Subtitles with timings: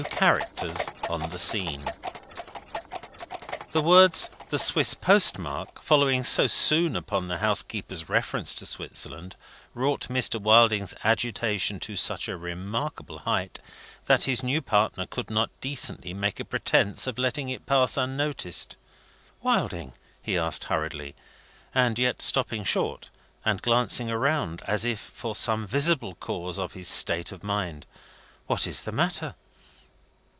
[0.01, 1.85] NEW CHARACTERS ON THE SCENE
[3.71, 9.35] The words, "The Swiss Postmark," following so soon upon the housekeeper's reference to Switzerland,
[9.75, 10.41] wrought Mr.
[10.41, 13.59] Wilding's agitation to such a remarkable height,
[14.05, 18.77] that his new partner could not decently make a pretence of letting it pass unnoticed.
[19.43, 21.13] "Wilding," he asked hurriedly,
[21.75, 23.11] and yet stopping short
[23.45, 27.85] and glancing around as if for some visible cause of his state of mind:
[28.47, 29.35] "what is the matter?"